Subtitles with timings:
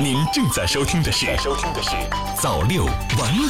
[0.00, 1.90] 您正在收听的是《收听的是
[2.40, 3.46] 早六晚五》。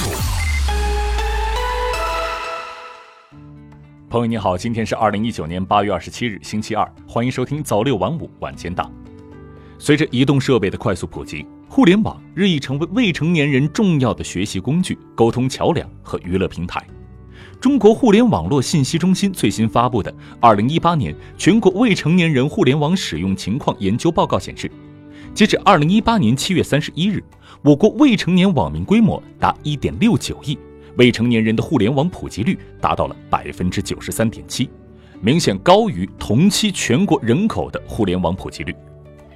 [4.10, 8.90] 朋友你好，今天是二零一九年八月二十七日，星期二，欢迎收听早六晚五晚间档。
[9.78, 16.84] 随着移动设备的快速普及，互联网日益成为未成年人重要的学习工具、沟通桥梁和娱乐平台。
[17.60, 24.70] 中国互联网络信息中心最新发布的《二零一八年全国未成年人互联网使用情况研究报告》显示，
[25.34, 27.24] 截至二零一八年七月三十一日，
[27.62, 30.58] 我国未成年网民规模达一点六九亿，
[30.98, 34.68] 未成年人的互联网普及率达到了百分之九十三点七，
[35.22, 38.74] 明显高于同期全国人口的互联网普及率。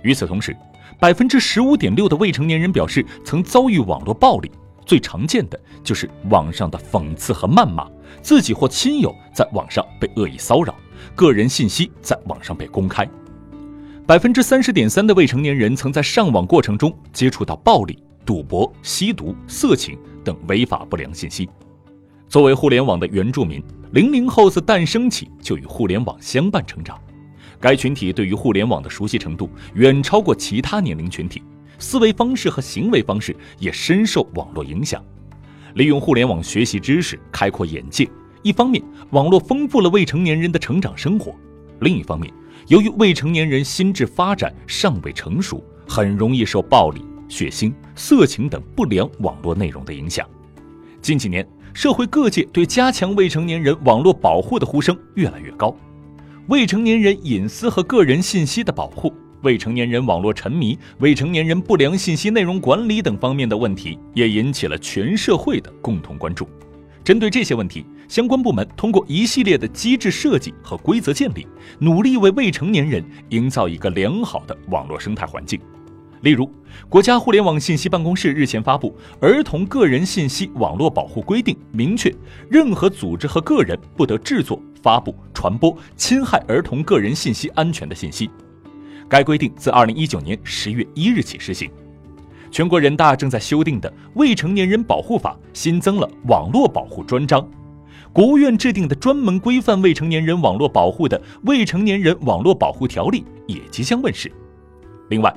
[0.02, 0.54] 与此同时，
[1.00, 4.50] 百分之十五点六的未成年人表示曾遭遇网络暴力，
[4.84, 7.88] 最常见的就是网上的讽刺和谩骂，
[8.20, 10.74] 自己或亲友在网上被恶意骚扰，
[11.14, 13.08] 个人信息在网上被公开。
[14.06, 21.48] 百分之三十点三的未成年人曾在上网过程中接触到暴力、赌博、吸毒、色情等违法不良信息。
[22.28, 26.96] 作为互联网的原住民，零零后自诞生起就与互联网相伴成长。
[27.58, 31.42] 该群体对于互联网的熟悉程度远超过其他年龄群体，
[31.80, 35.04] 思维方式和行为方式也深受网络影响。
[35.74, 38.08] 利用互联网学习知识，开阔眼界，
[38.42, 38.80] 一方面
[39.10, 41.34] 网络丰富了未成年人的成长生活，
[41.80, 42.32] 另一方面，
[42.68, 50.28] 由于未成年人心智发展尚未成熟，很容易受暴力、血腥、色情等不良网络内容的影响。
[51.02, 55.76] 近几年，社会各界对加强未成年人网络保护的呼声越来越高。
[56.48, 66.48] 未成年人隐私和个人信息的保护、未成年人网络沉迷、未成年人不良信息内容管理等方面的问题，也引起了全社会的共同关注。
[67.06, 71.46] 针对这些问题，相关部门通过一系列的机制设计和规则建立，
[71.78, 75.60] 努力为未成年人营造一个良好的网络生态环境。
[76.22, 76.50] 例如，
[76.88, 78.90] 国家互联网信息办公室日前发布
[79.24, 82.12] 《儿童个人信息网络保护规定》，明确
[82.50, 84.60] 任何组织和个人不得制作。
[84.82, 88.28] 发布、传播侵害儿童个人信息安全的信息。
[89.08, 91.70] 该规定自二零一九年十月一日起施行。
[92.56, 97.46] 全国人大正在修订的《未成年人保护法》新增了网络保护专章。
[98.14, 104.32] 国务院制定的专门规范未成年人网络保护的《未成年人网络保护条例》也即将问世。
[105.10, 105.30] 另外，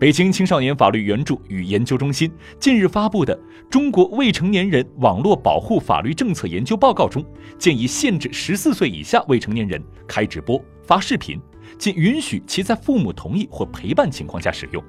[0.00, 3.36] 北京青少年法律援助与研究中心近日发布的
[3.70, 7.24] 《中国未成年人网络保护法律政策研究报告》中，
[7.56, 11.40] 建议限制十四岁以下未成年人开直播、发视频，
[11.78, 14.82] 仅允许其在父母同意或陪伴情况下使用。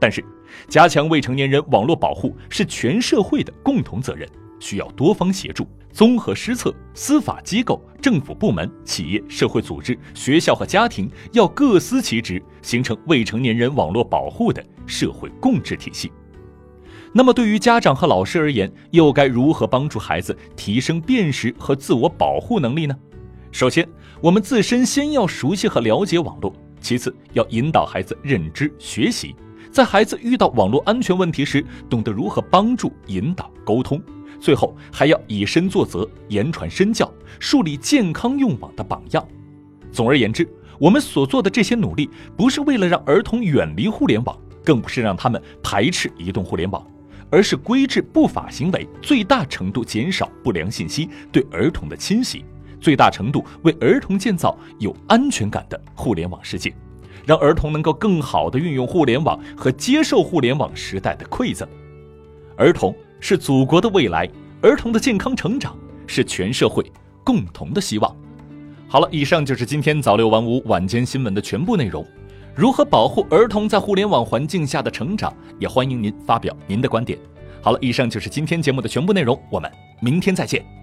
[0.00, 0.24] 但是，
[0.66, 4.26] 加强未成年人网络保护是全社会的共同责任。
[4.58, 6.74] 需要多方协助，综合施策。
[6.92, 16.12] 司法机构、政府部门、企业、社会组织、学校和家庭要各司其职，形成未成年人网络保护的社会共治体系。
[17.12, 22.94] 那么，对于家长和老师而言，又该如何帮助孩子提升辨识和自我保护能力呢？
[23.50, 23.88] 首先，
[24.20, 26.52] 我们自身先要熟悉和了解网络；
[26.82, 29.34] 其次，要引导孩子认知学习，
[29.70, 34.02] 在孩子遇到网络安全问题时，懂得如何帮助、引导、沟通。
[34.40, 39.26] 最后还要以身作则，言传身教，树立健康用网的榜样。
[39.92, 40.48] 总而言之，
[40.78, 46.84] 我们所做的这些努力，不是为了让儿童远离互联网，更不是让他们排斥移动互联网，
[47.30, 52.44] 而是规制不法行为，最大程度减少不良信息对儿童的侵袭，
[52.80, 56.74] 最大程度为儿童建造有安全感的互联网世界，
[57.26, 61.68] 让儿童能够更好地运用互联网和接受互联网时代的馈赠。
[62.56, 62.94] 儿童。
[63.22, 64.26] 是祖国的未来，
[64.62, 65.76] 儿童的健康成长
[66.06, 66.82] 是全社会
[67.22, 68.16] 共同的希望。
[68.88, 72.02] 好了，以上就是今天早六晚五晚间新闻的全部内容。
[72.54, 75.30] 如何保护儿童在互联网环境下的成长？
[75.58, 77.18] 也欢迎您发表您的观点。
[77.60, 79.70] 好了，以上就是今天节目的全部内容，我们
[80.00, 80.79] 明天再见。